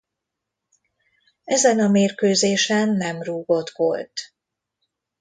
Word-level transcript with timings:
Ezen 1.43 1.79
a 1.79 1.87
mérkőzésen 1.87 2.89
nem 2.89 3.21
rúgott 3.21 3.69
gólt. 3.71 4.33